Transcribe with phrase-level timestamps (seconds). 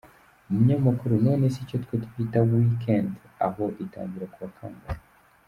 [0.49, 3.13] Umunyamakuru: None se icyo twe twita week end
[3.45, 5.01] aho itangira ku wa kangahe?.